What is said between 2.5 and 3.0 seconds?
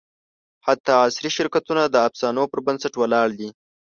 پر بنسټ